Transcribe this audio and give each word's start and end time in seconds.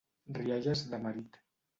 Rialles 0.37 0.81
de 0.93 0.99
marit. 1.03 1.39